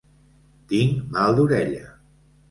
Tinc 0.71 1.03
mal 1.17 1.37
d'orella. 1.39 1.83